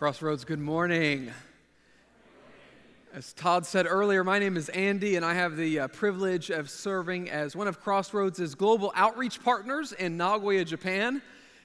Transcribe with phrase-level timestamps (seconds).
[0.00, 1.30] Crossroads, good morning.
[3.12, 6.70] As Todd said earlier, my name is Andy, and I have the uh, privilege of
[6.70, 11.20] serving as one of Crossroads' global outreach partners in Nagoya, Japan.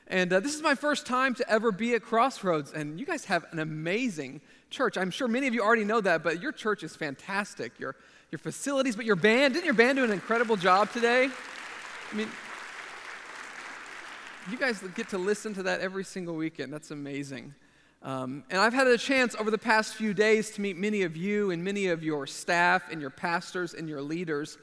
[0.07, 3.23] And uh, this is my first time to ever be at Crossroads, and you guys
[3.23, 4.97] have an amazing church.
[4.97, 7.79] I'm sure many of you already know that, but your church is fantastic.
[7.79, 7.95] Your,
[8.31, 11.29] your facilities, but your band, didn't your band do an incredible job today?
[12.11, 12.27] I mean,
[14.51, 16.73] you guys get to listen to that every single weekend.
[16.73, 17.53] That's amazing.
[18.05, 21.17] Um, and I've had a chance over the past few days to meet many of
[21.17, 24.59] you and many of your staff and your pastors and your leaders.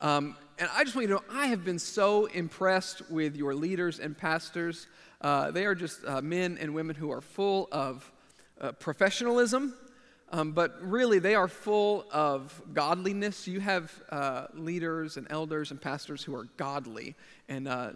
[0.00, 3.54] Um, and I just want you to know I have been so impressed with your
[3.54, 4.86] leaders and pastors.
[5.20, 8.10] Uh, they are just uh, men and women who are full of
[8.62, 9.74] uh, professionalism,
[10.32, 13.46] um, but really they are full of godliness.
[13.46, 17.14] You have uh, leaders and elders and pastors who are godly,
[17.50, 17.90] and uh,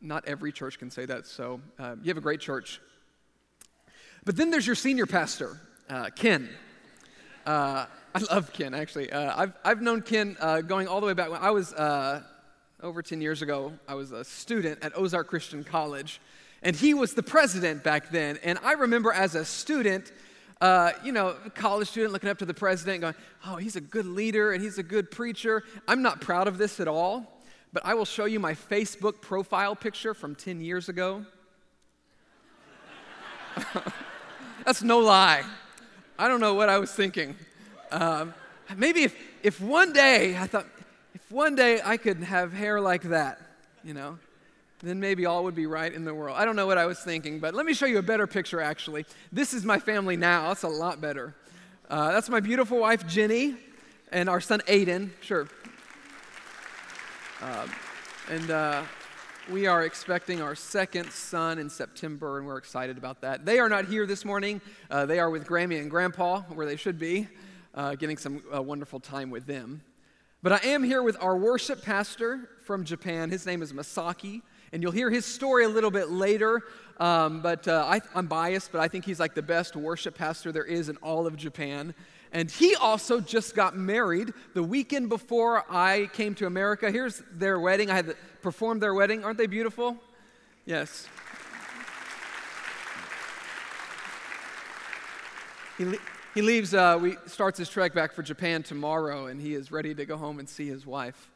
[0.00, 1.26] not every church can say that.
[1.26, 2.80] So uh, you have a great church.
[4.26, 5.56] But then there's your senior pastor,
[5.88, 6.50] uh, Ken.
[7.46, 9.12] Uh, I love Ken, actually.
[9.12, 12.22] Uh, I've, I've known Ken uh, going all the way back when I was uh,
[12.82, 13.72] over 10 years ago.
[13.86, 16.20] I was a student at Ozark Christian College,
[16.64, 18.40] and he was the president back then.
[18.42, 20.10] And I remember as a student,
[20.60, 23.14] uh, you know, college student looking up to the president going,
[23.46, 25.62] oh, he's a good leader and he's a good preacher.
[25.86, 29.76] I'm not proud of this at all, but I will show you my Facebook profile
[29.76, 31.24] picture from 10 years ago.
[34.66, 35.44] That's no lie.
[36.18, 37.36] I don't know what I was thinking.
[37.92, 38.34] Um,
[38.76, 40.66] maybe if, if one day, I thought,
[41.14, 43.40] if one day I could have hair like that,
[43.84, 44.18] you know,
[44.80, 46.36] then maybe all would be right in the world.
[46.36, 48.60] I don't know what I was thinking, but let me show you a better picture
[48.60, 49.06] actually.
[49.30, 50.48] This is my family now.
[50.48, 51.32] That's a lot better.
[51.88, 53.54] Uh, that's my beautiful wife, Jenny,
[54.10, 55.10] and our son, Aiden.
[55.20, 55.46] Sure.
[57.40, 57.68] Uh,
[58.30, 58.82] and uh,
[59.50, 63.44] we are expecting our second son in September, and we're excited about that.
[63.44, 64.60] They are not here this morning.
[64.90, 67.28] Uh, they are with Grammy and Grandpa, where they should be,
[67.74, 69.82] uh, getting some uh, wonderful time with them.
[70.42, 73.30] But I am here with our worship pastor from Japan.
[73.30, 74.42] His name is Masaki,
[74.72, 76.62] and you'll hear his story a little bit later.
[76.98, 80.50] Um, but uh, I, I'm biased, but I think he's like the best worship pastor
[80.50, 81.94] there is in all of Japan.
[82.32, 86.90] And he also just got married the weekend before I came to America.
[86.90, 87.90] Here's their wedding.
[87.90, 89.24] I had performed their wedding.
[89.24, 89.96] Aren't they beautiful?
[90.66, 91.08] Yes.
[95.76, 95.98] He,
[96.32, 99.96] he leaves, uh, we starts his trek back for Japan tomorrow, and he is ready
[99.96, 101.28] to go home and see his wife.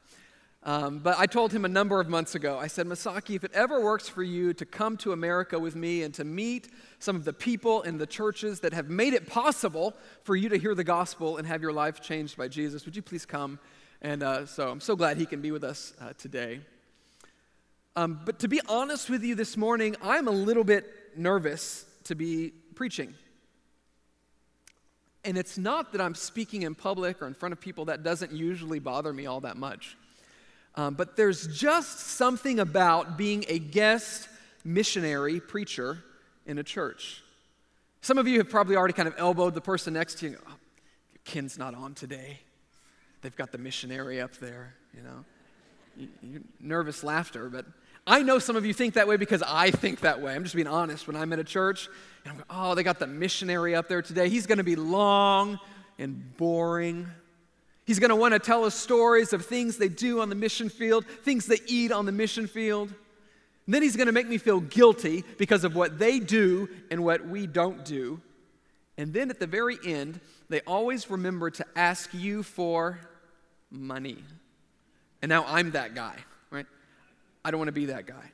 [0.62, 3.50] Um, but I told him a number of months ago, I said, Masaki, if it
[3.54, 6.68] ever works for you to come to America with me and to meet
[7.00, 10.56] some of the people in the churches that have made it possible for you to
[10.56, 13.58] hear the gospel and have your life changed by Jesus, would you please come?
[14.00, 16.60] And uh, so I'm so glad he can be with us uh, today.
[17.96, 20.86] Um, but to be honest with you this morning, I'm a little bit
[21.16, 23.14] nervous to be preaching.
[25.24, 28.32] And it's not that I'm speaking in public or in front of people, that doesn't
[28.32, 29.96] usually bother me all that much.
[30.76, 34.28] Um, but there's just something about being a guest
[34.64, 35.98] missionary preacher
[36.46, 37.22] in a church.
[38.02, 40.38] Some of you have probably already kind of elbowed the person next to you.
[40.48, 40.54] Oh,
[41.24, 42.40] Ken's not on today.
[43.20, 45.24] They've got the missionary up there, you know.
[46.60, 47.66] Nervous laughter, but
[48.06, 50.34] I know some of you think that way because I think that way.
[50.34, 51.06] I'm just being honest.
[51.06, 51.88] When I'm at a church
[52.24, 54.28] and I'm going, oh, they got the missionary up there today.
[54.28, 55.60] He's going to be long
[55.98, 57.06] and boring.
[57.84, 60.68] He's going to want to tell us stories of things they do on the mission
[60.68, 62.88] field, things they eat on the mission field.
[63.66, 67.04] And then he's going to make me feel guilty because of what they do and
[67.04, 68.20] what we don't do.
[68.96, 72.98] And then at the very end, they always remember to ask you for
[73.70, 74.18] money.
[75.22, 76.16] And now I'm that guy,
[76.50, 76.66] right?
[77.44, 78.32] I don't want to be that guy.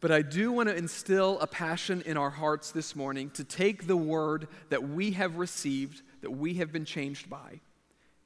[0.00, 3.86] But I do want to instill a passion in our hearts this morning to take
[3.86, 7.60] the word that we have received, that we have been changed by,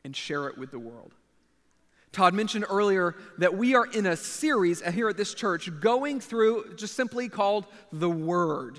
[0.04, 1.14] and share it with the world.
[2.12, 6.74] Todd mentioned earlier that we are in a series here at this church going through
[6.76, 8.78] just simply called The Word.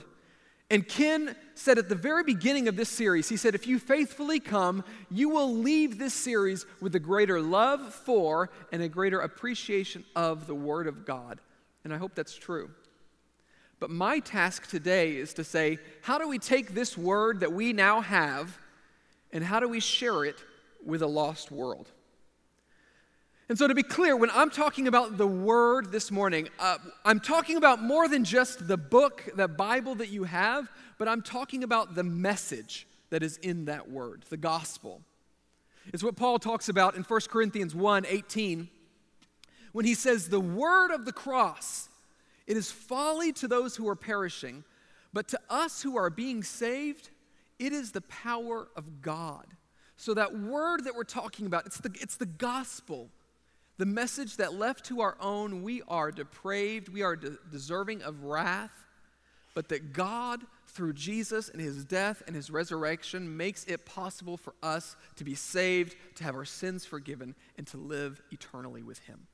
[0.75, 4.42] And Ken said at the very beginning of this series, he said, if you faithfully
[4.42, 10.04] come, you will leave this series with a greater love for and a greater appreciation
[10.18, 11.39] of the Word of God.
[11.86, 12.72] And I hope that's true.
[13.80, 17.72] But my task today is to say, how do we take this Word that we
[17.72, 18.57] now have
[19.31, 20.44] and how do we share it
[20.86, 21.89] with a lost world.
[23.48, 27.20] And so, to be clear, when I'm talking about the Word this morning, uh, I'm
[27.20, 31.64] talking about more than just the book, the Bible that you have, but I'm talking
[31.64, 35.02] about the message that is in that Word, the gospel.
[35.94, 38.68] It's what Paul talks about in 1 Corinthians 1 18,
[39.74, 41.90] when he says, The word of the cross,
[42.48, 44.64] it is folly to those who are perishing,
[45.14, 47.12] But to us who are being saved,
[47.60, 49.46] it is the power of God.
[49.98, 53.10] So that word that we're talking about, it's the, it's the gospel.
[53.77, 58.24] The message that left to our own, we are depraved, we are de- deserving of
[58.24, 58.86] wrath,
[59.54, 64.54] but that God, through Jesus and his death and his resurrection, makes it possible for
[64.63, 69.27] us to be saved, to have our sins forgiven, and to live eternally with him.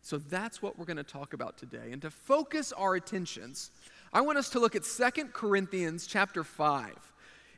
[0.00, 1.90] So that's what we're going to talk about today.
[1.92, 3.70] And to focus our attentions,
[4.12, 7.11] I want us to look at Second Corinthians chapter 5.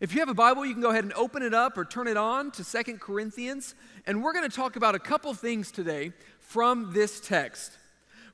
[0.04, 2.08] If you have a Bible, you can go ahead and open it up or turn
[2.08, 3.74] it on to Second Corinthians.
[4.06, 7.78] And we're going to talk about a couple things today from this text.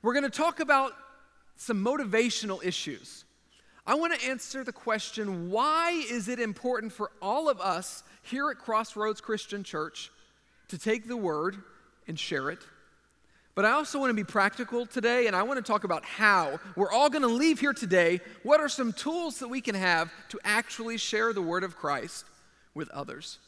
[0.01, 0.91] We're going to talk about
[1.55, 3.23] some motivational issues.
[3.87, 8.49] I want to answer the question why is it important for all of us here
[8.49, 10.11] at Crossroads Christian Church
[10.67, 11.55] to take the word
[12.05, 12.59] and share it?
[13.53, 16.59] But I also want to be practical today, and I want to talk about how.
[16.75, 18.21] We're all going to leave here today.
[18.43, 22.25] What are some tools that we can have to actually share the word of Christ
[22.73, 23.39] with others?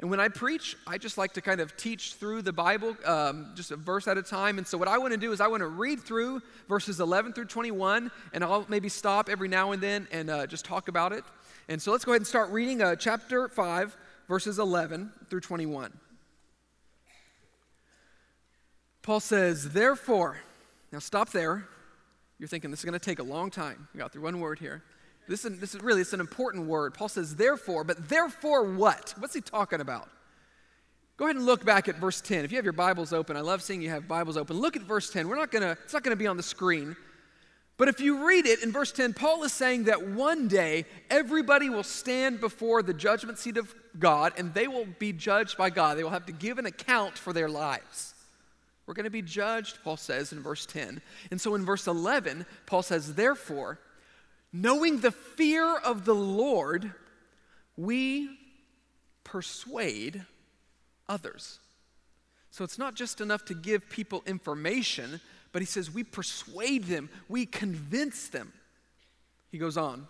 [0.00, 3.52] And when I preach, I just like to kind of teach through the Bible, um,
[3.54, 4.56] just a verse at a time.
[4.56, 7.34] And so, what I want to do is I want to read through verses 11
[7.34, 11.12] through 21, and I'll maybe stop every now and then and uh, just talk about
[11.12, 11.22] it.
[11.68, 13.96] And so, let's go ahead and start reading uh, chapter 5,
[14.26, 15.92] verses 11 through 21.
[19.02, 20.36] Paul says, Therefore,
[20.92, 21.66] now stop there.
[22.38, 23.88] You're thinking this is going to take a long time.
[23.92, 24.82] We got through one word here.
[25.28, 26.94] This is, this is really it's an important word.
[26.94, 29.14] Paul says, therefore, but therefore what?
[29.18, 30.08] What's he talking about?
[31.18, 32.44] Go ahead and look back at verse 10.
[32.44, 34.58] If you have your Bibles open, I love seeing you have Bibles open.
[34.58, 35.28] Look at verse 10.
[35.28, 36.96] We're not gonna, it's not gonna be on the screen.
[37.76, 41.70] But if you read it in verse 10, Paul is saying that one day everybody
[41.70, 45.96] will stand before the judgment seat of God and they will be judged by God.
[45.96, 48.14] They will have to give an account for their lives.
[48.90, 51.00] We're going to be judged, Paul says in verse 10.
[51.30, 53.78] And so in verse 11, Paul says, Therefore,
[54.52, 56.92] knowing the fear of the Lord,
[57.76, 58.36] we
[59.22, 60.24] persuade
[61.08, 61.60] others.
[62.50, 65.20] So it's not just enough to give people information,
[65.52, 68.52] but he says we persuade them, we convince them.
[69.52, 70.08] He goes on.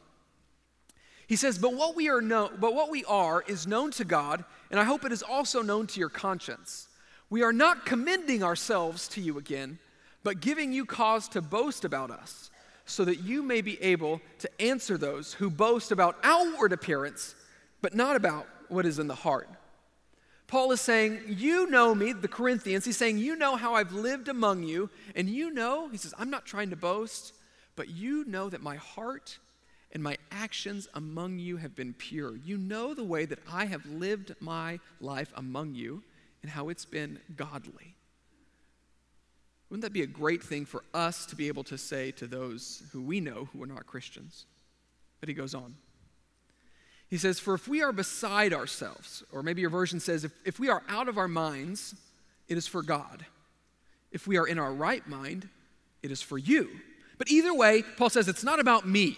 [1.26, 4.42] He says, "But what we are know, but what we are is known to God,
[4.70, 6.86] and I hope it is also known to your conscience."
[7.30, 9.78] We are not commending ourselves to you again,
[10.24, 12.50] but giving you cause to boast about us,
[12.84, 17.36] so that you may be able to answer those who boast about outward appearance,
[17.80, 19.48] but not about what is in the heart.
[20.48, 22.84] Paul is saying, You know me, the Corinthians.
[22.84, 24.90] He's saying, You know how I've lived among you.
[25.14, 27.34] And you know, he says, I'm not trying to boast,
[27.76, 29.38] but you know that my heart
[29.92, 32.34] and my actions among you have been pure.
[32.36, 36.02] You know the way that I have lived my life among you
[36.42, 37.94] and how it's been godly.
[39.68, 42.82] Wouldn't that be a great thing for us to be able to say to those
[42.92, 44.46] who we know who are not Christians?
[45.20, 45.76] But he goes on.
[47.08, 50.58] He says, For if we are beside ourselves, or maybe your version says, if, if
[50.58, 51.94] we are out of our minds,
[52.48, 53.24] it is for God.
[54.10, 55.48] If we are in our right mind,
[56.02, 56.68] it is for you.
[57.18, 59.16] But either way, Paul says, it's not about me.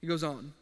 [0.00, 0.52] He goes on,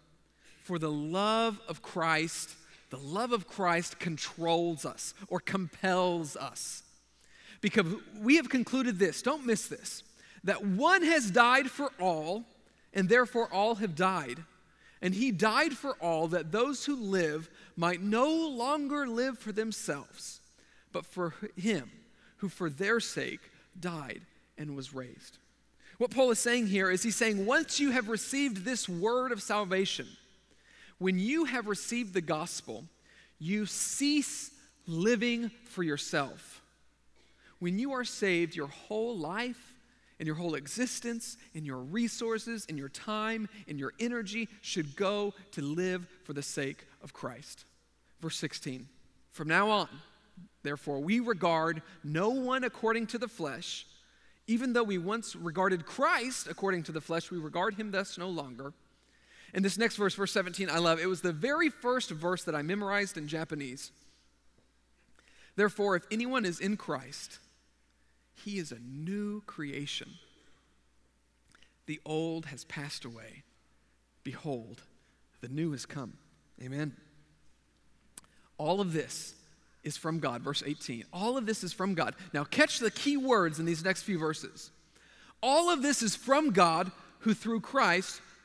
[0.63, 2.51] For the love of Christ
[2.91, 6.83] the love of Christ controls us or compels us.
[7.61, 7.87] Because
[8.21, 10.03] we have concluded this, don't miss this,
[10.45, 12.45] that one has died for all,
[12.95, 14.39] and therefore all have died.
[15.03, 20.41] And he died for all that those who live might no longer live for themselves,
[20.93, 21.91] but for him
[22.39, 23.41] who for their sake
[23.79, 24.23] died
[24.57, 25.39] and was raised.
[25.99, 29.43] What Paul is saying here is he's saying, once you have received this word of
[29.43, 30.07] salvation,
[30.99, 32.85] when you have received the gospel,
[33.39, 34.51] you cease
[34.87, 36.63] living for yourself.
[37.59, 39.75] When you are saved, your whole life
[40.19, 45.35] and your whole existence and your resources and your time and your energy should go
[45.53, 47.65] to live for the sake of Christ.
[48.21, 48.89] Verse 16
[49.33, 49.89] From now on,
[50.63, 53.87] therefore, we regard no one according to the flesh.
[54.49, 58.29] Even though we once regarded Christ according to the flesh, we regard him thus no
[58.29, 58.73] longer.
[59.55, 60.99] And this next verse, verse 17, I love.
[60.99, 63.91] It was the very first verse that I memorized in Japanese.
[65.57, 67.39] Therefore, if anyone is in Christ,
[68.45, 70.11] he is a new creation.
[71.87, 73.45] The old has passed away.
[74.25, 74.83] Behold,
[75.41, 76.19] the new has come.
[76.63, 76.97] Amen.
[78.59, 79.35] All of this
[79.85, 80.43] is from God.
[80.43, 81.05] Verse 18.
[81.13, 82.15] All of this is from God.
[82.33, 84.71] Now, catch the key words in these next few verses.
[85.43, 88.21] All of this is from God who, through Christ,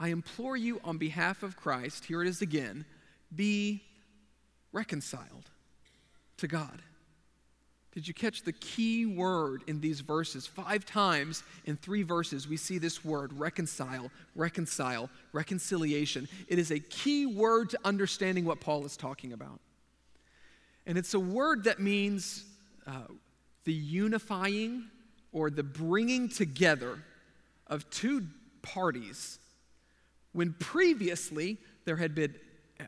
[0.00, 2.86] I implore you on behalf of Christ, here it is again,
[3.36, 3.82] be
[4.72, 5.50] reconciled
[6.38, 6.80] to God.
[7.92, 10.46] Did you catch the key word in these verses?
[10.46, 16.28] Five times in three verses, we see this word reconcile, reconcile, reconciliation.
[16.48, 19.60] It is a key word to understanding what Paul is talking about.
[20.86, 22.44] And it's a word that means
[22.86, 22.92] uh,
[23.64, 24.84] the unifying
[25.32, 27.00] or the bringing together
[27.66, 28.24] of two
[28.62, 29.38] parties
[30.32, 32.34] when previously there had been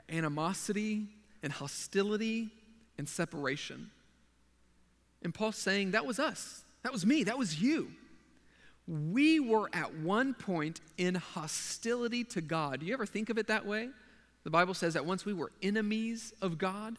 [0.08, 1.08] animosity
[1.42, 2.50] and hostility
[2.98, 3.90] and separation.
[5.22, 6.64] And Paul's saying, That was us.
[6.82, 7.24] That was me.
[7.24, 7.90] That was you.
[8.88, 12.80] We were at one point in hostility to God.
[12.80, 13.88] Do you ever think of it that way?
[14.44, 16.96] The Bible says that once we were enemies of God,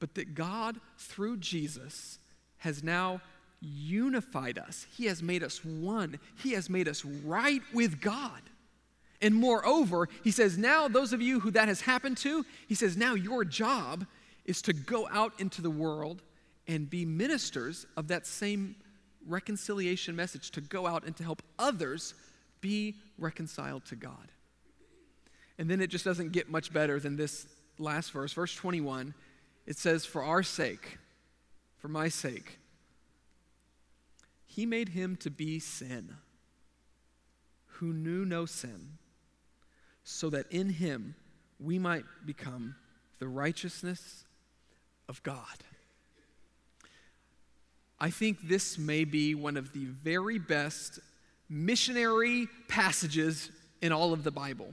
[0.00, 2.18] but that God, through Jesus,
[2.58, 3.20] has now
[3.60, 4.86] unified us.
[4.96, 6.18] He has made us one.
[6.42, 8.42] He has made us right with God.
[9.20, 12.96] And moreover, he says, now those of you who that has happened to, he says,
[12.96, 14.06] now your job
[14.44, 16.22] is to go out into the world
[16.66, 18.76] and be ministers of that same
[19.26, 22.14] reconciliation message, to go out and to help others
[22.60, 24.32] be reconciled to God.
[25.58, 27.46] And then it just doesn't get much better than this
[27.78, 28.32] last verse.
[28.32, 29.14] Verse 21,
[29.66, 30.98] it says, For our sake,
[31.78, 32.58] for my sake,
[34.46, 36.16] he made him to be sin,
[37.66, 38.98] who knew no sin,
[40.10, 41.14] so that in him
[41.60, 42.74] we might become
[43.18, 44.24] the righteousness
[45.06, 45.44] of God.
[48.00, 51.00] I think this may be one of the very best
[51.50, 53.50] missionary passages
[53.82, 54.72] in all of the Bible.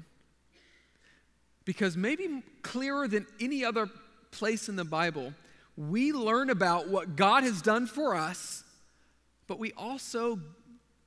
[1.66, 3.90] Because maybe clearer than any other
[4.32, 5.34] place in the Bible,
[5.76, 8.64] we learn about what God has done for us,
[9.48, 10.40] but we also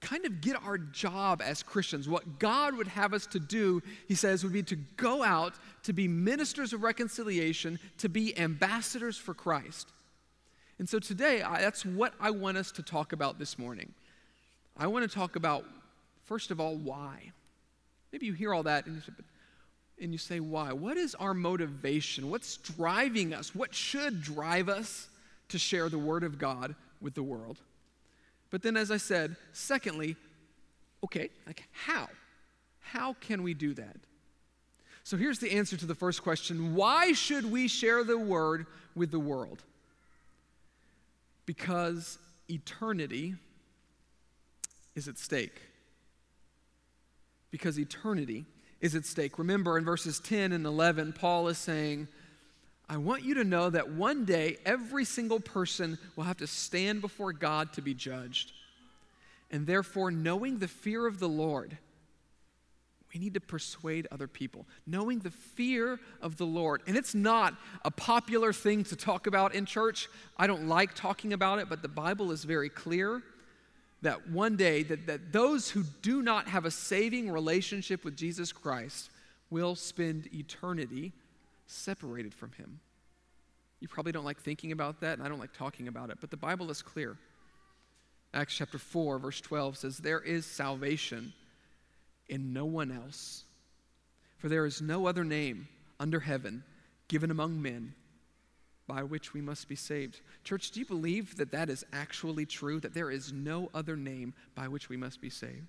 [0.00, 2.08] kind of get our job as Christians.
[2.08, 5.92] What God would have us to do, he says, would be to go out to
[5.92, 9.88] be ministers of reconciliation, to be ambassadors for Christ.
[10.78, 13.92] And so today, I, that's what I want us to talk about this morning.
[14.76, 15.64] I want to talk about,
[16.24, 17.32] first of all, why.
[18.12, 19.12] Maybe you hear all that and you say,
[20.00, 20.72] and you say, why?
[20.72, 22.30] What is our motivation?
[22.30, 23.52] What's driving us?
[23.52, 25.08] What should drive us
[25.48, 27.58] to share the Word of God with the world?
[28.50, 30.16] But then, as I said, secondly,
[31.04, 32.08] okay, like how?
[32.80, 33.96] How can we do that?
[35.04, 39.10] So here's the answer to the first question Why should we share the Word with
[39.10, 39.62] the world?
[41.46, 43.34] Because eternity
[44.94, 45.62] is at stake.
[47.50, 48.44] Because eternity
[48.80, 49.38] is at stake.
[49.38, 52.08] Remember in verses 10 and 11, Paul is saying,
[52.88, 57.00] I want you to know that one day every single person will have to stand
[57.00, 58.52] before God to be judged.
[59.50, 61.76] And therefore, knowing the fear of the Lord,
[63.12, 66.82] we need to persuade other people, knowing the fear of the Lord.
[66.86, 67.54] And it's not
[67.84, 70.08] a popular thing to talk about in church.
[70.36, 73.22] I don't like talking about it, but the Bible is very clear
[74.02, 78.52] that one day that, that those who do not have a saving relationship with Jesus
[78.52, 79.10] Christ
[79.50, 81.12] will spend eternity
[81.68, 82.80] separated from him.
[83.80, 86.30] You probably don't like thinking about that, and I don't like talking about it, but
[86.30, 87.16] the Bible is clear.
[88.34, 91.32] Acts chapter 4, verse 12 says, There is salvation
[92.28, 93.44] in no one else.
[94.38, 96.62] For there is no other name under heaven
[97.08, 97.94] given among men
[98.86, 100.20] by which we must be saved.
[100.44, 104.34] Church, do you believe that that is actually true, that there is no other name
[104.54, 105.66] by which we must be saved?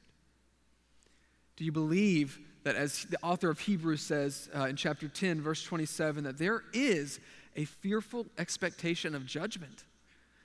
[1.58, 5.64] Do you believe that, as the author of Hebrews says uh, in chapter 10, verse
[5.64, 7.20] 27, that there is
[7.56, 9.84] a fearful expectation of judgment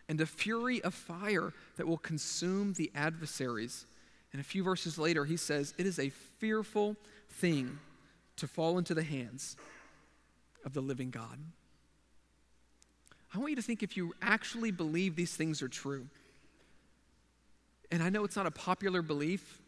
[0.08, 3.86] and a fury of fire that will consume the adversaries?
[4.32, 6.96] And a few verses later, he says, It is a fearful
[7.30, 7.78] thing
[8.36, 9.56] to fall into the hands
[10.64, 11.38] of the living God.
[13.34, 16.06] I want you to think if you actually believe these things are true.
[17.90, 19.60] And I know it's not a popular belief,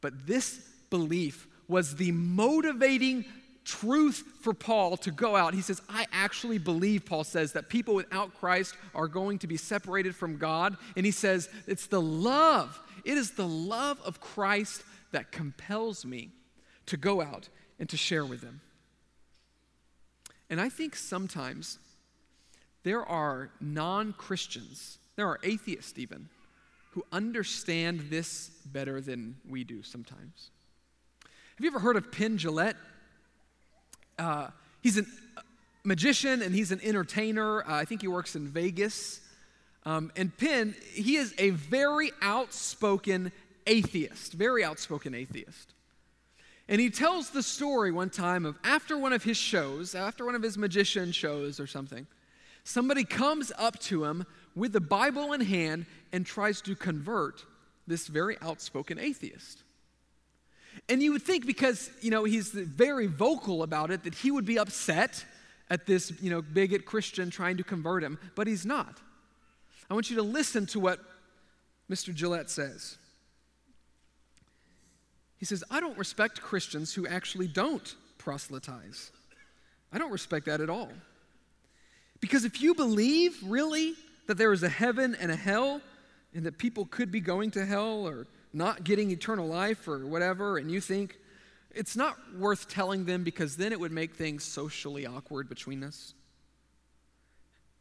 [0.00, 0.60] but this
[0.90, 3.24] belief was the motivating
[3.64, 5.52] truth for Paul to go out.
[5.52, 9.58] He says, I actually believe, Paul says, that people without Christ are going to be
[9.58, 10.76] separated from God.
[10.96, 16.30] And he says, it's the love it is the love of Christ that compels me
[16.86, 18.60] to go out and to share with them.
[20.50, 21.78] And I think sometimes
[22.82, 26.28] there are non Christians, there are atheists even,
[26.92, 30.50] who understand this better than we do sometimes.
[31.58, 32.76] Have you ever heard of Penn Jillette?
[34.18, 34.48] uh,
[34.80, 35.04] he's a
[35.84, 37.62] magician and he's an entertainer.
[37.62, 39.20] Uh, I think he works in Vegas.
[39.84, 43.32] Um, and Penn, he is a very outspoken
[43.66, 45.74] atheist, very outspoken atheist.
[46.68, 50.34] And he tells the story one time of after one of his shows, after one
[50.34, 52.06] of his magician shows or something,
[52.64, 57.44] somebody comes up to him with the Bible in hand and tries to convert
[57.86, 59.62] this very outspoken atheist.
[60.88, 64.44] And you would think because, you know, he's very vocal about it that he would
[64.44, 65.24] be upset
[65.70, 68.98] at this, you know, bigot Christian trying to convert him, but he's not.
[69.90, 71.00] I want you to listen to what
[71.90, 72.14] Mr.
[72.14, 72.96] Jillette says.
[75.38, 79.10] He says, I don't respect Christians who actually don't proselytize.
[79.92, 80.90] I don't respect that at all.
[82.20, 83.94] Because if you believe really
[84.26, 85.80] that there is a heaven and a hell,
[86.34, 90.58] and that people could be going to hell or not getting eternal life or whatever,
[90.58, 91.18] and you think
[91.70, 96.14] it's not worth telling them because then it would make things socially awkward between us.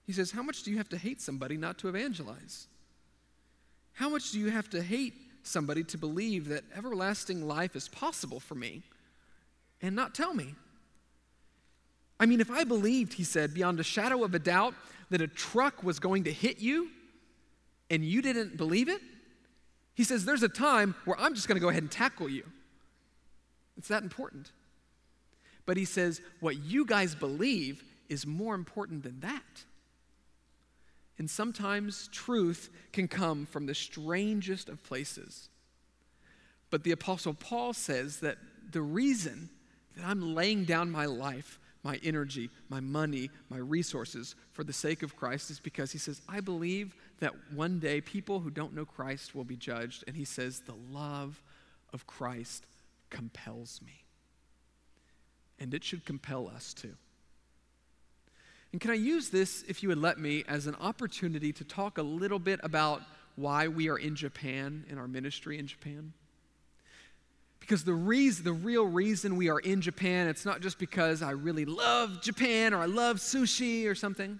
[0.05, 2.67] He says, How much do you have to hate somebody not to evangelize?
[3.93, 8.39] How much do you have to hate somebody to believe that everlasting life is possible
[8.39, 8.83] for me
[9.81, 10.55] and not tell me?
[12.19, 14.73] I mean, if I believed, he said, beyond a shadow of a doubt
[15.09, 16.89] that a truck was going to hit you
[17.89, 19.01] and you didn't believe it,
[19.97, 22.43] he says, there's a time where I'm just going to go ahead and tackle you.
[23.77, 24.51] It's that important.
[25.65, 29.65] But he says, what you guys believe is more important than that.
[31.17, 35.49] And sometimes truth can come from the strangest of places.
[36.69, 38.37] But the Apostle Paul says that
[38.71, 39.49] the reason
[39.95, 41.57] that I'm laying down my life,
[41.87, 46.21] my energy, my money, my resources for the sake of Christ is because he says,
[46.27, 50.03] I believe that one day people who don't know Christ will be judged.
[50.05, 51.41] And he says, the love
[51.93, 52.65] of Christ
[53.09, 54.03] compels me.
[55.61, 56.95] And it should compel us too.
[58.73, 61.97] And can I use this, if you would let me, as an opportunity to talk
[61.97, 63.01] a little bit about
[63.37, 66.11] why we are in Japan, in our ministry in Japan?
[67.67, 71.31] Because the reason, the real reason we are in Japan, it's not just because I
[71.31, 74.39] really love Japan or I love sushi or something.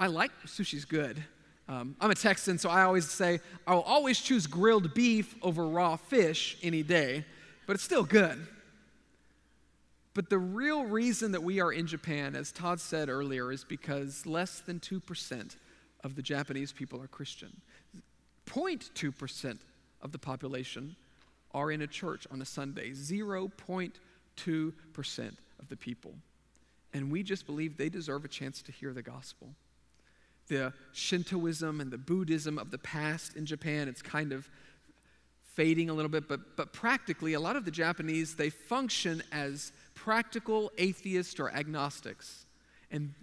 [0.00, 1.22] I like sushi's good.
[1.68, 5.68] Um, I'm a Texan, so I always say I will always choose grilled beef over
[5.68, 7.26] raw fish any day,
[7.66, 8.38] but it's still good.
[10.14, 14.24] But the real reason that we are in Japan, as Todd said earlier, is because
[14.24, 15.56] less than 2%
[16.02, 17.60] of the Japanese people are Christian.
[18.46, 19.58] 0.2%
[20.00, 20.96] of the population
[21.54, 22.90] are in a church on a Sunday.
[22.90, 26.14] 0.2% of the people.
[26.92, 29.48] And we just believe they deserve a chance to hear the gospel.
[30.48, 34.48] The Shintoism and the Buddhism of the past in Japan, it's kind of
[35.54, 39.72] fading a little bit, but, but practically, a lot of the Japanese, they function as
[39.94, 42.44] practical atheists or agnostics.
[42.90, 43.14] And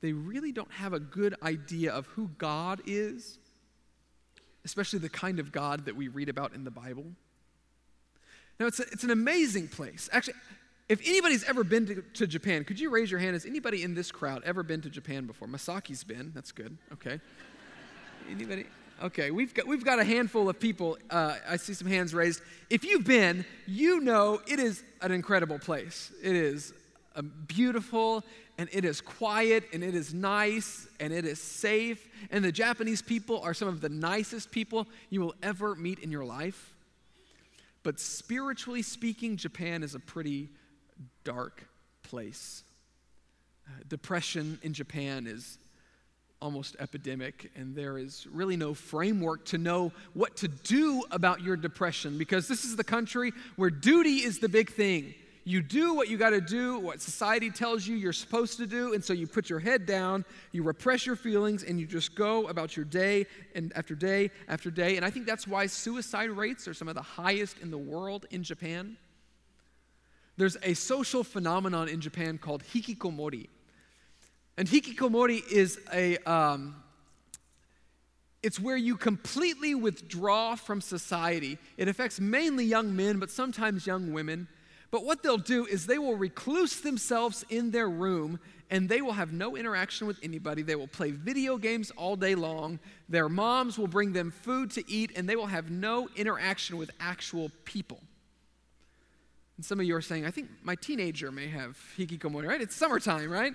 [0.00, 3.38] they really don't have a good idea of who God is,
[4.64, 7.04] especially the kind of God that we read about in the Bible.
[8.58, 10.08] Now, it's, a, it's an amazing place.
[10.12, 10.34] Actually,
[10.88, 13.34] if anybody's ever been to, to, Japan, could you raise your hand?
[13.34, 15.46] Has anybody in this crowd ever been to Japan before?
[15.46, 16.32] Masaki's been.
[16.34, 16.76] That's good.
[16.92, 17.20] Okay.
[18.30, 18.66] Anybody?
[19.00, 20.98] Okay, we've got, we've got a handful of people.
[21.08, 22.42] Uh, I see some hands raised.
[22.68, 26.10] If you've been, you know it is an incredible place.
[26.20, 26.72] It is
[27.14, 28.24] um, beautiful,
[28.58, 32.08] and it is quiet, and it is nice, and it is safe.
[32.32, 36.10] And the Japanese people are some of the nicest people you will ever meet in
[36.10, 36.74] your life.
[37.82, 40.48] But spiritually speaking, Japan is a pretty
[41.24, 41.68] dark
[42.02, 42.64] place.
[43.66, 45.58] Uh, depression in Japan is
[46.40, 51.56] almost epidemic, and there is really no framework to know what to do about your
[51.56, 55.14] depression because this is the country where duty is the big thing.
[55.48, 58.92] You do what you got to do, what society tells you you're supposed to do,
[58.92, 62.48] and so you put your head down, you repress your feelings, and you just go
[62.48, 64.96] about your day and after day after day.
[64.96, 68.26] And I think that's why suicide rates are some of the highest in the world
[68.30, 68.98] in Japan.
[70.36, 73.48] There's a social phenomenon in Japan called hikikomori.
[74.58, 76.76] And hikikomori is a, um,
[78.42, 81.56] it's where you completely withdraw from society.
[81.78, 84.46] It affects mainly young men, but sometimes young women.
[84.90, 89.12] But what they'll do is they will recluse themselves in their room and they will
[89.12, 90.62] have no interaction with anybody.
[90.62, 92.78] They will play video games all day long.
[93.08, 96.90] Their moms will bring them food to eat and they will have no interaction with
[97.00, 98.00] actual people.
[99.56, 102.60] And some of you are saying, I think my teenager may have hikikomori, right?
[102.60, 103.54] It's summertime, right?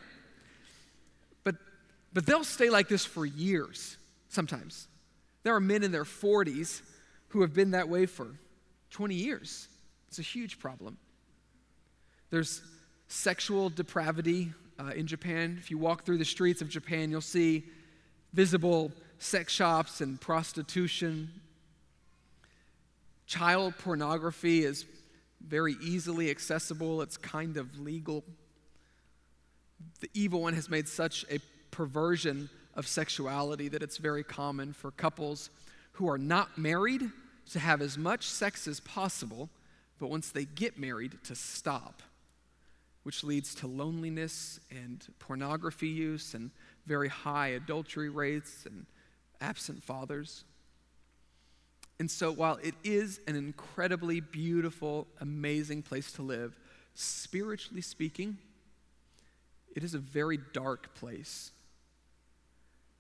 [2.16, 3.98] But they'll stay like this for years,
[4.30, 4.88] sometimes.
[5.42, 6.84] There are men in their 40s
[7.30, 8.28] who have been that way for
[8.92, 9.68] 20 years.
[10.10, 11.00] It's a huge problem.
[12.34, 12.64] There's
[13.10, 15.56] sexual depravity uh, in Japan.
[15.60, 17.64] If you walk through the streets of Japan, you'll see
[18.34, 21.30] visible sex shops and prostitution.
[23.28, 24.84] Child pornography is
[25.48, 28.24] very easily accessible, it's kind of legal.
[30.00, 31.38] The evil one has made such a
[31.70, 35.52] perversion of sexuality that it's very common for couples
[35.92, 37.12] who are not married
[37.52, 39.52] to have as much sex as possible,
[40.00, 42.02] but once they get married, to stop,
[43.04, 46.52] which leads to loneliness and pornography use and
[46.86, 48.86] very high adultery rates and
[49.42, 50.46] absent fathers.
[52.00, 56.58] And so, while it is an incredibly beautiful, amazing place to live,
[56.96, 58.38] spiritually speaking,
[59.76, 61.52] it is a very dark place.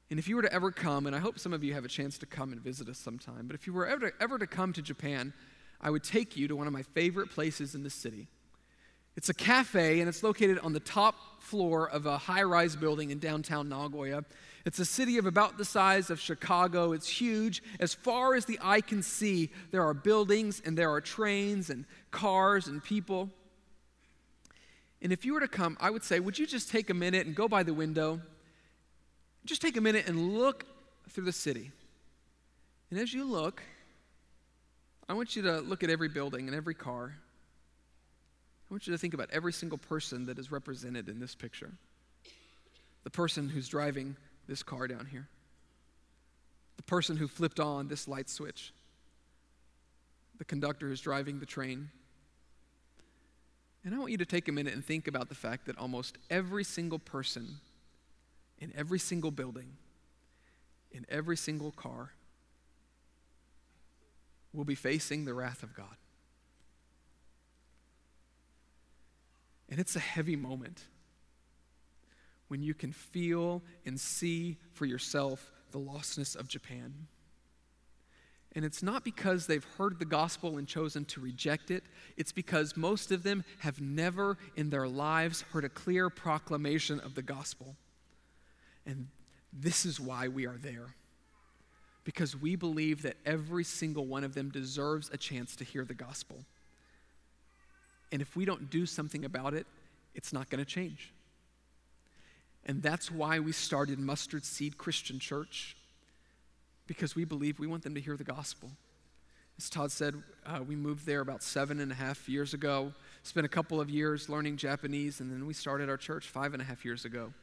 [0.09, 1.89] And if you were to ever come, and I hope some of you have a
[1.89, 4.45] chance to come and visit us sometime, but if you were ever to, ever to
[4.45, 5.33] come to Japan,
[5.81, 8.27] I would take you to one of my favorite places in the city.
[9.15, 13.11] It's a cafe, and it's located on the top floor of a high rise building
[13.11, 14.23] in downtown Nagoya.
[14.65, 16.93] It's a city of about the size of Chicago.
[16.93, 17.61] It's huge.
[17.79, 21.85] As far as the eye can see, there are buildings, and there are trains, and
[22.11, 23.29] cars, and people.
[25.01, 27.27] And if you were to come, I would say, would you just take a minute
[27.27, 28.21] and go by the window?
[29.45, 30.65] Just take a minute and look
[31.09, 31.71] through the city.
[32.89, 33.61] And as you look,
[35.09, 37.15] I want you to look at every building and every car.
[38.73, 41.73] I want you to think about every single person that is represented in this picture.
[43.03, 44.15] The person who's driving
[44.47, 45.27] this car down here,
[46.77, 48.73] the person who flipped on this light switch,
[50.39, 51.91] the conductor who's driving the train
[53.85, 56.17] and I want you to take a minute and think about the fact that almost
[56.31, 57.59] every single person
[58.57, 59.73] in every single building,
[60.91, 62.13] in every single car,
[64.51, 65.97] will be facing the wrath of God.
[69.73, 70.83] And it's a heavy moment
[72.47, 76.93] when you can feel and see for yourself the lostness of Japan.
[78.51, 81.83] And it's not because they've heard the gospel and chosen to reject it.
[82.17, 87.15] It's because most of them have never in their lives heard a clear proclamation of
[87.15, 87.75] the gospel.
[88.85, 89.07] And
[89.51, 90.93] this is why we are there.
[92.03, 95.95] Because we believe that every single one of them deserves a chance to hear the
[95.95, 96.45] gospel.
[98.13, 99.65] And if we don't do something about it,
[100.13, 101.11] it's not going to change.
[102.63, 105.75] And that's why we started Mustard Seed Christian Church
[106.85, 108.69] because we believe we want them to hear the gospel.
[109.57, 110.13] As Todd said,
[110.45, 113.89] uh, we moved there about seven and a half years ago, spent a couple of
[113.89, 117.33] years learning Japanese, and then we started our church five and a half years ago.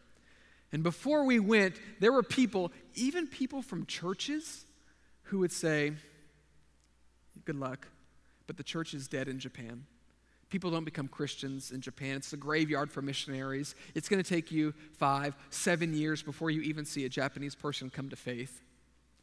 [0.71, 4.67] And before we went, there were people, even people from churches,
[5.25, 5.95] who would say,
[7.45, 7.89] Good luck,
[8.47, 9.87] but the church is dead in Japan.
[10.51, 12.17] People don't become Christians in Japan.
[12.17, 13.75] It's the graveyard for missionaries.
[13.95, 17.89] It's going to take you five, seven years before you even see a Japanese person
[17.89, 18.61] come to faith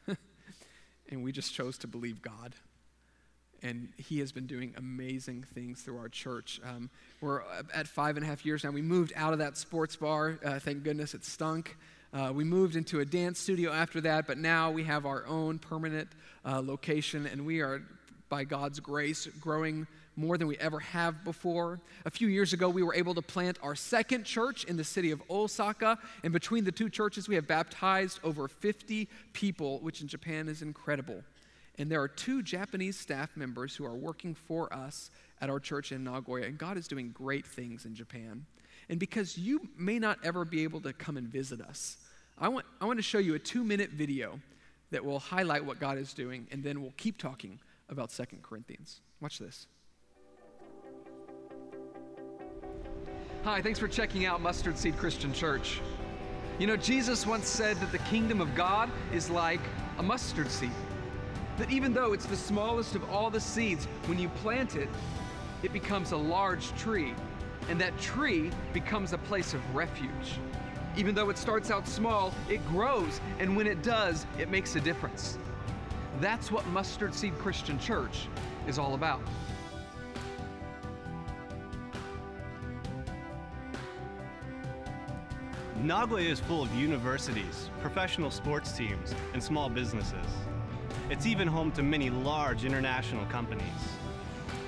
[1.09, 2.55] and we just chose to believe God.
[3.63, 6.61] And He has been doing amazing things through our church.
[6.63, 6.89] Um,
[7.21, 7.41] we're
[7.73, 8.71] at five and a half years now.
[8.71, 10.39] We moved out of that sports bar.
[10.43, 11.75] Uh, thank goodness it stunk.
[12.13, 15.59] Uh, we moved into a dance studio after that, but now we have our own
[15.59, 16.09] permanent
[16.45, 17.81] uh, location, and we are,
[18.29, 21.79] by God's grace, growing more than we ever have before.
[22.05, 25.11] A few years ago, we were able to plant our second church in the city
[25.11, 30.07] of Osaka, and between the two churches, we have baptized over 50 people, which in
[30.07, 31.23] Japan is incredible.
[31.77, 35.91] And there are two Japanese staff members who are working for us at our church
[35.91, 38.45] in Nagoya, and God is doing great things in Japan.
[38.89, 41.97] And because you may not ever be able to come and visit us,
[42.39, 44.39] I want, I want to show you a two minute video
[44.91, 49.01] that will highlight what God is doing, and then we'll keep talking about Second Corinthians.
[49.21, 49.67] Watch this.
[53.43, 55.79] Hi, thanks for checking out Mustard Seed Christian Church.
[56.59, 59.61] You know, Jesus once said that the kingdom of God is like
[59.99, 60.71] a mustard seed.
[61.57, 64.89] That even though it's the smallest of all the seeds, when you plant it,
[65.63, 67.13] it becomes a large tree.
[67.69, 70.39] And that tree becomes a place of refuge.
[70.97, 74.81] Even though it starts out small, it grows, and when it does, it makes a
[74.81, 75.37] difference.
[76.19, 78.27] That's what Mustard Seed Christian Church
[78.67, 79.21] is all about.
[85.83, 90.25] Nagoya is full of universities, professional sports teams, and small businesses.
[91.11, 93.63] It's even home to many large international companies.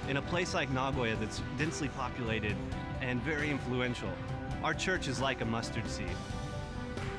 [0.07, 2.55] In a place like Nagoya that's densely populated
[3.01, 4.11] and very influential,
[4.63, 6.15] our church is like a mustard seed.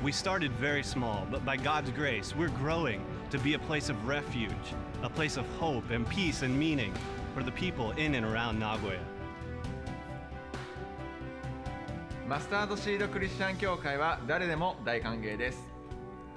[0.01, 3.95] We started very small, but by God's grace, we're growing to be a place of
[4.05, 4.51] refuge,
[5.03, 6.93] a place of hope and peace and meaning
[7.33, 8.99] for the people in and around Nagoya.
[12.27, 15.69] マスタードシードクリスチャン教会は誰でも大歓迎です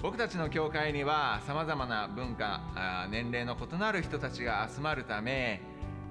[0.01, 5.61] 僕たちの教会にはさまざまな文化あー年齢の異なる人たちが集まるため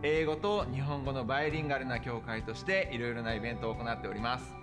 [0.02, 4.54] 英語と日本語のバイリンガルな教会としていろいろなイベントを行っております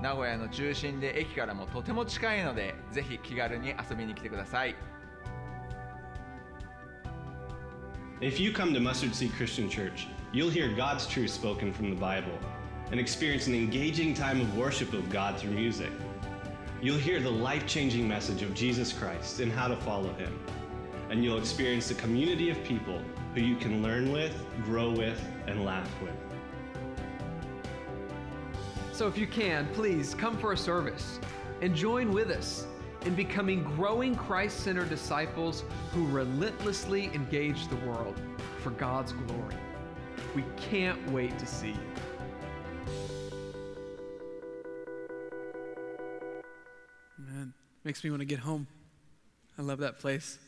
[0.00, 4.74] 名古屋の中心で駅からもとても近いのでぜひ気軽に遊びに来てください
[8.20, 11.96] If you come to Mustard Seed Christian Church, you'll hear God's truth spoken from the
[11.96, 12.38] Bible
[12.92, 15.90] and experience an engaging time of worship of God through music.
[16.80, 20.38] You'll hear the life changing message of Jesus Christ and how to follow him.
[21.10, 23.02] And you'll experience a community of people
[23.34, 26.14] who you can learn with, grow with, and laugh with.
[28.92, 31.18] So if you can, please come for a service
[31.62, 32.68] and join with us
[33.04, 38.18] in becoming growing Christ centered disciples who relentlessly engage the world
[38.62, 39.56] for God's glory.
[40.34, 41.78] We can't wait to see you.
[47.18, 47.52] Man,
[47.84, 48.66] makes me want to get home.
[49.58, 50.38] I love that place.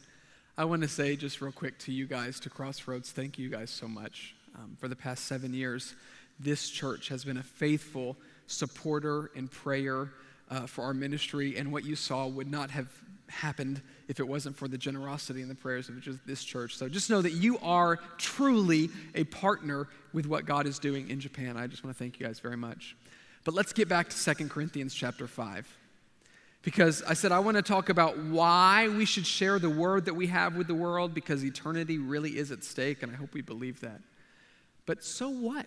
[0.56, 3.70] I want to say just real quick to you guys, to Crossroads, thank you guys
[3.70, 4.34] so much.
[4.56, 5.94] Um, for the past seven years,
[6.40, 8.16] this church has been a faithful
[8.46, 10.10] supporter and prayer
[10.50, 12.88] uh, for our ministry, and what you saw would not have
[13.28, 16.76] happened if it wasn't for the generosity and the prayers of just this church.
[16.76, 21.18] So just know that you are truly a partner with what God is doing in
[21.20, 21.56] Japan.
[21.56, 22.96] I just want to thank you guys very much.
[23.44, 25.76] But let's get back to 2 Corinthians chapter 5
[26.62, 30.14] because I said I want to talk about why we should share the word that
[30.14, 33.40] we have with the world because eternity really is at stake, and I hope we
[33.40, 34.00] believe that.
[34.84, 35.66] But so what?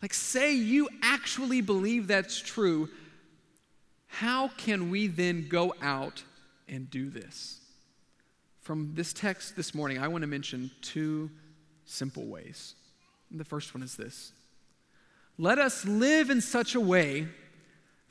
[0.00, 2.88] Like, say you actually believe that's true,
[4.08, 6.24] how can we then go out
[6.68, 7.60] and do this?
[8.60, 11.30] From this text this morning, I want to mention two
[11.84, 12.74] simple ways.
[13.30, 14.32] And the first one is this
[15.38, 17.28] Let us live in such a way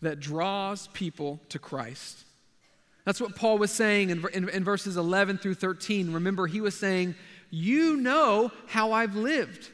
[0.02, 2.24] that draws people to Christ.
[3.04, 6.12] That's what Paul was saying in, in, in, verses 11 through 13.
[6.12, 7.16] Remember, he was saying,
[7.50, 9.70] You know how I've lived.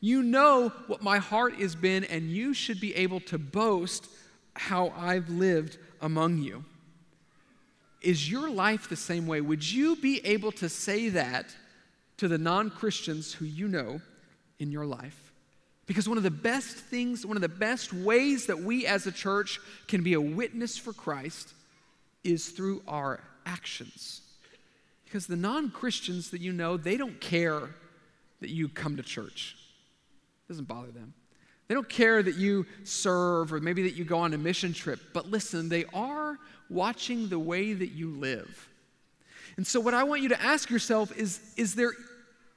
[0.00, 4.08] You know what my heart has been, and you should be able to boast
[4.58, 6.64] how I've lived among you.
[8.02, 9.40] Is your life the same way?
[9.40, 11.46] Would you be able to say that
[12.18, 14.00] to the non Christians who you know
[14.58, 15.32] in your life?
[15.86, 19.12] Because one of the best things, one of the best ways that we as a
[19.12, 21.54] church can be a witness for Christ
[22.22, 24.20] is through our actions.
[25.04, 27.70] Because the non Christians that you know, they don't care
[28.40, 29.56] that you come to church,
[30.44, 31.14] it doesn't bother them.
[31.68, 35.00] They don't care that you serve or maybe that you go on a mission trip,
[35.12, 36.38] but listen, they are
[36.70, 38.68] watching the way that you live.
[39.56, 41.92] And so, what I want you to ask yourself is Is there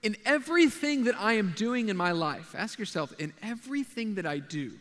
[0.01, 4.39] in everything that I am doing in my life, ask yourself, in everything that I
[4.39, 4.71] do,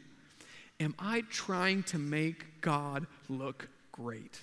[0.78, 4.40] am I trying to make God look great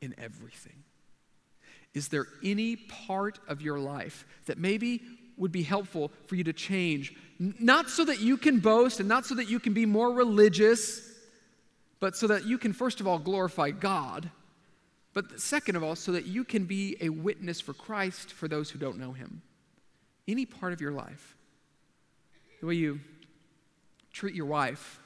[0.00, 0.82] in everything?
[1.94, 5.00] Is there any part of your life that maybe
[5.36, 7.14] would be helpful for you to change?
[7.38, 11.00] Not so that you can boast and not so that you can be more religious,
[12.00, 14.30] but so that you can, first of all, glorify God.
[15.12, 18.70] But second of all, so that you can be a witness for Christ for those
[18.70, 19.42] who don't know Him
[20.26, 21.36] any part of your life,
[22.60, 23.00] the way you
[24.12, 25.00] treat your wife,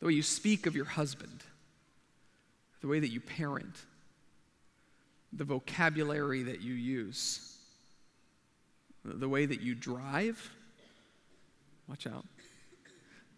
[0.00, 1.42] the way you speak of your husband,
[2.80, 3.76] the way that you parent,
[5.32, 7.55] the vocabulary that you use,
[9.06, 10.50] the way that you drive,
[11.88, 12.24] watch out,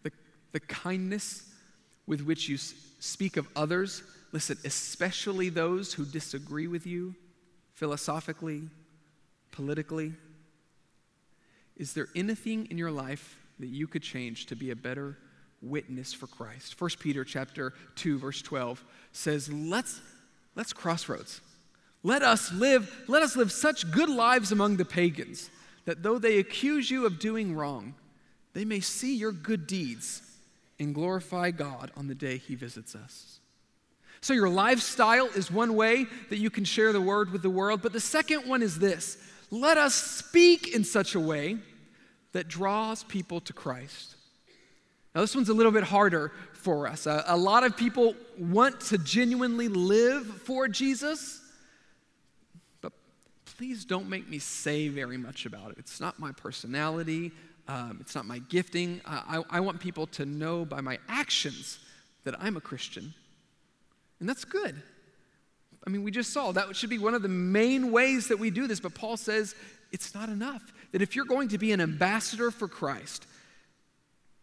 [0.02, 0.12] the,
[0.52, 1.44] the kindness
[2.06, 4.02] with which you speak of others,
[4.32, 7.14] listen, especially those who disagree with you
[7.74, 8.62] philosophically,
[9.52, 10.14] politically.
[11.76, 15.18] Is there anything in your life that you could change to be a better
[15.60, 16.80] witness for Christ?
[16.80, 20.00] 1 Peter chapter 2 verse 12 says, "Let's
[20.56, 21.40] let's crossroads.
[22.02, 25.50] Let us live let us live such good lives among the pagans
[25.88, 27.94] that though they accuse you of doing wrong,
[28.52, 30.20] they may see your good deeds
[30.78, 33.40] and glorify God on the day he visits us."
[34.20, 37.80] So, your lifestyle is one way that you can share the word with the world,
[37.80, 39.16] but the second one is this
[39.50, 41.56] let us speak in such a way
[42.32, 44.16] that draws people to Christ.
[45.14, 47.06] Now, this one's a little bit harder for us.
[47.06, 51.40] A, a, lot of people want to genuinely live for Jesus,
[53.58, 55.78] please don't make me say very much about it.
[55.78, 57.32] It's not my personality,
[57.66, 59.00] um, it's not my gifting.
[59.04, 61.80] I, I want people to know by my actions
[62.24, 63.12] that I'm a Christian.
[64.20, 64.80] And that's good.
[65.86, 68.50] I mean, we just saw that should be one of the main ways that we
[68.50, 69.54] do this, but Paul says
[69.92, 70.72] it's not enough.
[70.92, 73.26] That if you're going to be an ambassador for Christ,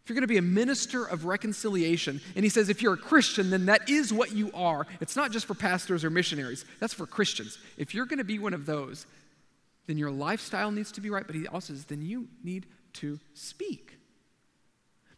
[0.06, 2.98] If you're going to be a minister of reconciliation, and he says if you're a
[2.98, 4.86] Christian, then that is what you are.
[5.02, 7.58] It's not just for pastors or missionaries, that's for Christians.
[7.76, 9.08] If you're going to be one of those,
[9.88, 13.20] then your lifestyle needs to be right, but he also says then you need to
[13.34, 13.98] speak.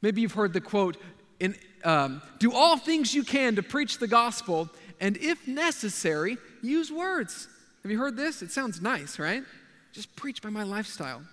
[0.01, 0.95] Maybe you've heard the quote,
[1.41, 4.69] in, um, do all things you can to preach the gospel,
[5.01, 7.49] and if necessary, use words.
[7.83, 8.41] Have you heard this?
[8.41, 9.43] It sounds nice, right?
[9.91, 11.23] Just preach by my lifestyle.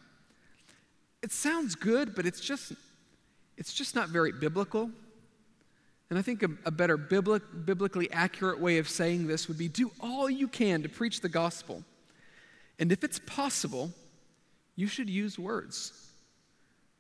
[1.23, 2.73] It sounds good, but it's just
[3.57, 4.91] it's just not very biblical.
[6.11, 9.69] And I think a, a better biblic, biblically accurate way of saying this would be
[9.69, 11.83] do all you can to preach the gospel.
[12.79, 13.91] And if it's possible,
[14.77, 16.11] you should use words.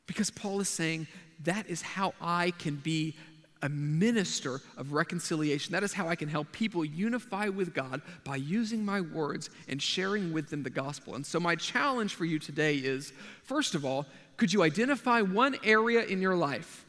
[0.06, 1.06] Because Paul is saying
[1.44, 3.14] that is how I can be
[3.62, 5.72] a minister of reconciliation.
[5.72, 9.80] That is how I can help people unify with God by using my words and
[9.80, 11.14] sharing with them the gospel.
[11.14, 14.04] And so, my challenge for you today is first of all,
[14.36, 16.84] could you identify one area in your life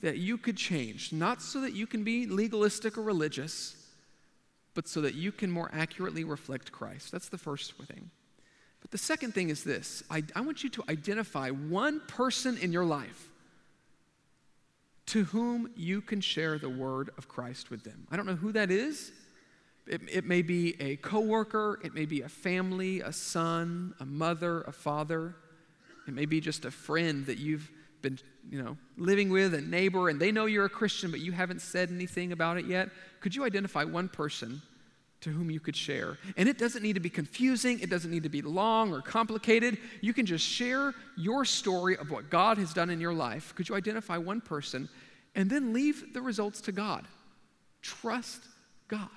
[0.00, 1.12] that you could change?
[1.12, 3.76] Not so that you can be legalistic or religious,
[4.74, 7.10] but so that you can more accurately reflect Christ.
[7.12, 8.10] That's the first thing.
[8.80, 12.72] But the second thing is this I, I want you to identify one person in
[12.72, 13.28] your life
[15.06, 18.06] to whom you can share the word of Christ with them.
[18.10, 19.10] I don't know who that is.
[19.86, 24.60] It, it may be a coworker, it may be a family, a son, a mother,
[24.62, 25.34] a father.
[26.08, 28.18] It may be just a friend that you've been,
[28.50, 31.60] you know, living with, a neighbor, and they know you're a Christian, but you haven't
[31.60, 32.88] said anything about it yet.
[33.20, 34.62] Could you identify one person
[35.20, 36.16] to whom you could share?
[36.36, 39.78] And it doesn't need to be confusing, it doesn't need to be long or complicated.
[40.00, 43.54] You can just share your story of what God has done in your life.
[43.54, 44.88] Could you identify one person
[45.34, 47.06] and then leave the results to God?
[47.82, 48.42] Trust
[48.86, 49.08] God.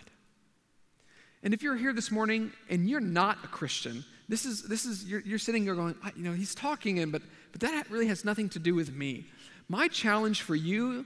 [1.44, 5.04] And if you're here this morning and you're not a Christian, this is, this is
[5.04, 8.24] you're, you're sitting here going, you know, he's talking, and, but, but that really has
[8.24, 9.26] nothing to do with me.
[9.68, 11.06] My challenge for you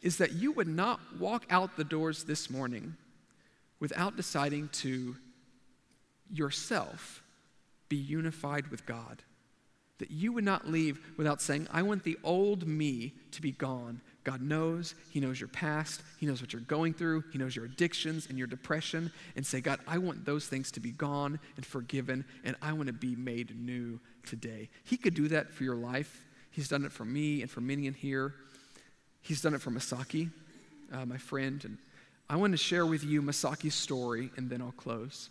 [0.00, 2.94] is that you would not walk out the doors this morning
[3.80, 5.16] without deciding to
[6.30, 7.20] yourself
[7.88, 9.24] be unified with God.
[9.98, 14.02] That you would not leave without saying, I want the old me to be gone
[14.26, 14.96] God knows.
[15.10, 16.02] He knows your past.
[16.18, 17.22] He knows what you're going through.
[17.32, 19.12] He knows your addictions and your depression.
[19.36, 22.88] And say, God, I want those things to be gone and forgiven, and I want
[22.88, 24.68] to be made new today.
[24.82, 26.24] He could do that for your life.
[26.50, 28.34] He's done it for me and for many in here.
[29.22, 30.30] He's done it for Masaki,
[30.92, 31.64] uh, my friend.
[31.64, 31.78] And
[32.28, 35.30] I want to share with you Masaki's story, and then I'll close.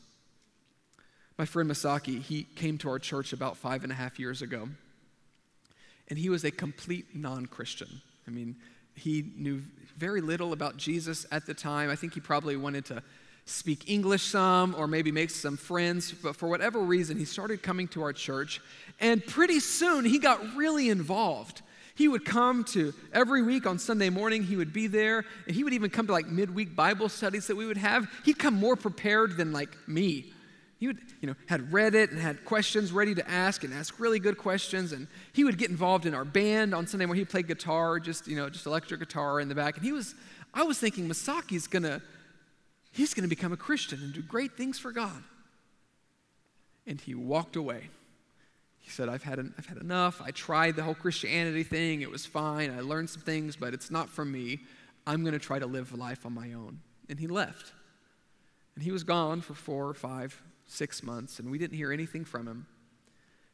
[1.37, 4.69] My friend Masaki, he came to our church about five and a half years ago,
[6.07, 8.01] and he was a complete non Christian.
[8.25, 8.55] I mean,
[8.95, 9.61] he knew
[9.97, 11.89] very little about Jesus at the time.
[11.89, 13.03] I think he probably wanted to
[13.45, 17.87] speak English some or maybe make some friends, but for whatever reason, he started coming
[17.89, 18.61] to our church.
[18.99, 21.61] And pretty soon, he got really involved.
[21.95, 25.63] He would come to every week on Sunday morning, he would be there, and he
[25.63, 28.07] would even come to like midweek Bible studies that we would have.
[28.25, 30.33] He'd come more prepared than like me.
[30.77, 33.99] He would, you know, had read it and had questions ready to ask and ask
[33.99, 34.91] really good questions.
[34.91, 38.27] And he would get involved in our band on Sunday where he played guitar, just,
[38.27, 39.77] you know, just electric guitar in the back.
[39.77, 40.15] And he was,
[40.53, 42.01] I was thinking Masaki's gonna,
[42.91, 45.23] he's gonna become a Christian and do great things for God.
[46.85, 47.89] And he walked away.
[48.79, 50.21] He said, I've had, I've had enough.
[50.23, 52.01] I tried the whole Christianity thing.
[52.01, 52.69] It was fine.
[52.69, 54.59] I learned some things, but it's not for me.
[55.07, 56.81] I'm going to try to live life on my own.
[57.09, 57.73] And he left.
[58.75, 62.25] And he was gone for four or five, six months, and we didn't hear anything
[62.25, 62.67] from him.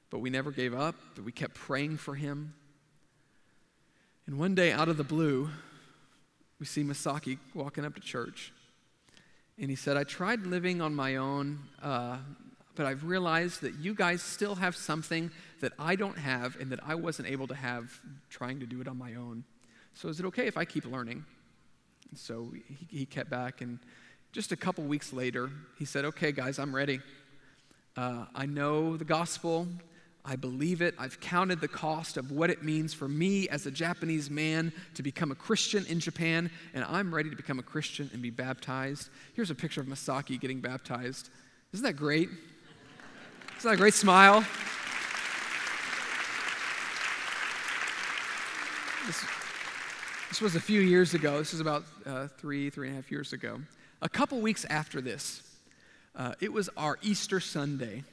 [0.10, 2.54] But we never gave up, but we kept praying for him.
[4.28, 5.50] And one day, out of the blue,
[6.60, 8.54] we see Masaki walking up to church.
[9.58, 12.18] And he said, I tried living on my own, uh,
[12.76, 16.80] but I've realized that you guys still have something that I don't have and that
[16.86, 18.00] I wasn't able to have
[18.30, 19.44] trying to do it on my own.
[19.94, 21.26] So is it okay if I keep learning?
[22.10, 23.80] And so he, he kept back and
[24.32, 27.02] just a couple weeks later, he said, Okay, guys, I'm ready.
[27.98, 29.68] Uh, I know the gospel.
[30.24, 30.94] I believe it.
[31.00, 35.02] I've counted the cost of what it means for me as a Japanese man to
[35.02, 39.10] become a Christian in Japan, and I'm ready to become a Christian and be baptized.
[39.34, 41.30] Here's a picture of Masaki getting baptized.
[41.74, 42.30] Isn't that great?
[43.58, 44.46] Isn't that a great smile?
[49.08, 49.26] This,
[50.30, 51.40] this was a few years ago.
[51.40, 53.60] This was about uh, three, three and a half years ago.
[54.04, 55.44] A couple weeks after this,
[56.16, 58.04] uh, it was our Easter Sunday.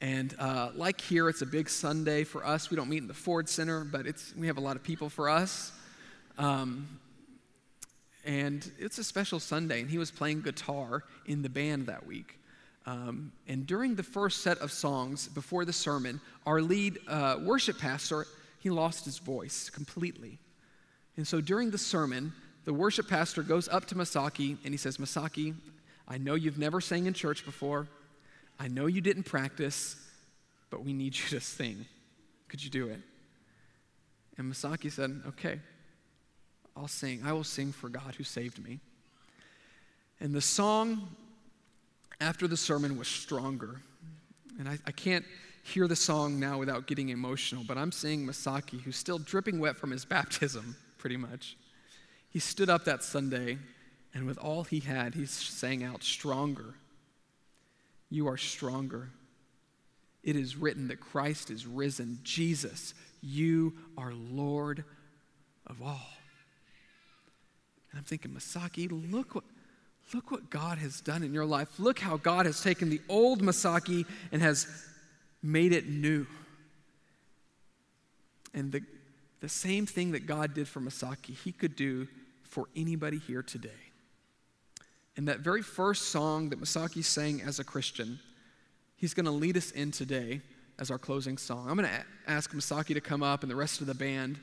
[0.00, 2.70] And uh, like here, it's a big Sunday for us.
[2.70, 5.10] We don't meet in the Ford Center, but it's, we have a lot of people
[5.10, 5.72] for us.
[6.38, 6.88] Um,
[8.24, 12.38] and it's a special Sunday, and he was playing guitar in the band that week.
[12.86, 17.78] Um, and during the first set of songs before the sermon, our lead uh, worship
[17.78, 18.26] pastor,
[18.60, 20.38] he lost his voice completely.
[21.18, 22.32] And so during the sermon,
[22.66, 25.54] the worship pastor goes up to Masaki and he says, Masaki,
[26.08, 27.86] I know you've never sang in church before.
[28.58, 29.96] I know you didn't practice,
[30.68, 31.86] but we need you to sing.
[32.48, 33.00] Could you do it?
[34.36, 35.60] And Masaki said, Okay,
[36.76, 37.22] I'll sing.
[37.24, 38.80] I will sing for God who saved me.
[40.20, 41.08] And the song
[42.20, 43.80] after the sermon was stronger.
[44.58, 45.24] And I, I can't
[45.62, 49.76] hear the song now without getting emotional, but I'm seeing Masaki, who's still dripping wet
[49.76, 51.56] from his baptism, pretty much.
[52.28, 53.58] He stood up that Sunday,
[54.12, 56.74] and with all he had, he sang out, Stronger.
[58.10, 59.10] You are stronger.
[60.22, 62.18] It is written that Christ is risen.
[62.22, 64.84] Jesus, you are Lord
[65.66, 66.08] of all.
[67.90, 69.44] And I'm thinking, Masaki, look what,
[70.12, 71.68] look what God has done in your life.
[71.78, 74.66] Look how God has taken the old Masaki and has
[75.42, 76.26] made it new.
[78.52, 78.82] And the,
[79.46, 82.08] the same thing that God did for Masaki, He could do
[82.42, 83.70] for anybody here today.
[85.16, 88.18] And that very first song that Masaki sang as a Christian,
[88.96, 90.40] He's going to lead us in today
[90.80, 91.68] as our closing song.
[91.70, 94.40] I'm going to ask Masaki to come up and the rest of the band.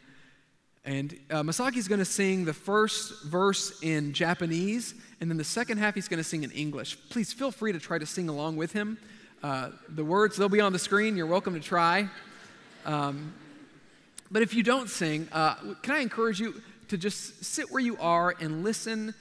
[0.86, 5.80] And uh, Masaki's going to sing the first verse in Japanese, and then the second
[5.80, 6.98] half he's going to sing in English.
[7.10, 8.98] Please feel free to try to sing along with him.
[9.44, 11.18] Uh, the words, they'll be on the screen.
[11.18, 12.08] You're welcome to try.
[12.86, 13.34] Um,
[14.34, 17.98] but if you don't sing, uh, can I encourage you to just sit where you
[18.00, 19.14] are and listen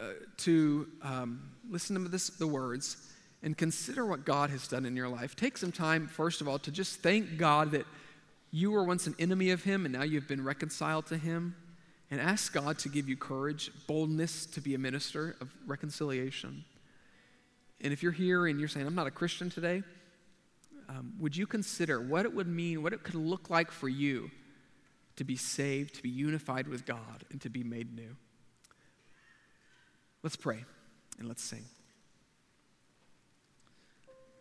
[0.00, 2.96] uh, to um, listen to this, the words
[3.42, 5.36] and consider what God has done in your life.
[5.36, 7.84] Take some time, first of all, to just thank God that
[8.50, 11.54] you were once an enemy of him and now you've been reconciled to him.
[12.10, 16.64] And ask God to give you courage, boldness to be a minister of reconciliation.
[17.82, 19.82] And if you're here and you're saying, I'm not a Christian today,
[20.88, 24.30] um, would you consider what it would mean, what it could look like for you
[25.18, 28.16] to be saved, to be unified with God, and to be made new?
[30.22, 30.64] Let's pray
[31.18, 31.64] and let's sing.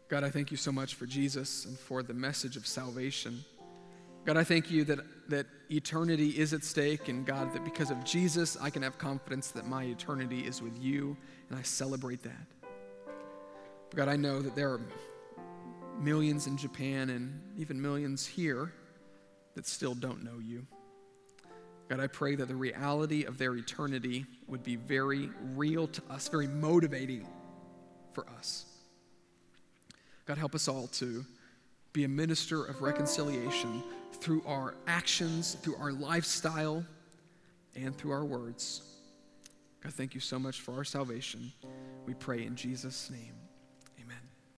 [0.08, 3.44] God, I thank you so much for Jesus and for the message of salvation.
[4.24, 5.00] God, I thank you that,
[5.30, 9.52] that eternity is at stake, and God, that because of Jesus, I can have confidence
[9.52, 11.18] that my eternity is with you,
[11.50, 12.46] and I celebrate that.
[13.90, 14.82] But God, I know that there are
[16.00, 18.72] millions in Japan and even millions here
[19.58, 20.68] that still don't know you.
[21.90, 26.28] God, I pray that the reality of their eternity would be very real to us,
[26.28, 27.28] very motivating
[28.14, 28.68] for us.
[30.28, 31.26] God, help us all to
[31.92, 33.82] be a minister of reconciliation
[34.14, 36.86] through our actions, through our lifestyle,
[37.76, 38.84] and through our words.
[39.82, 41.52] God, thank you so much for our salvation.
[42.06, 43.47] We pray in Jesus' name.